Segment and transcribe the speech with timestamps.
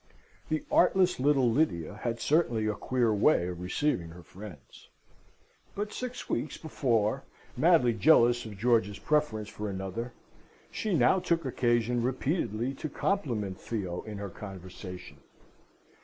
[0.49, 4.89] The artless little Lydia had certainly a queer way of receiving her friends.
[5.75, 7.23] But six weeks before
[7.55, 10.13] madly jealous of George's preference for another,
[10.71, 15.17] she now took occasion repeatedly to compliment Theo in her conversation.